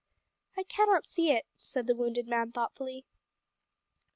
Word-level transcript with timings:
"I 0.57 0.63
cannot 0.63 1.05
see 1.05 1.29
it," 1.29 1.45
said 1.59 1.85
the 1.85 1.93
wounded 1.93 2.27
man 2.27 2.51
thoughtfully. 2.51 3.05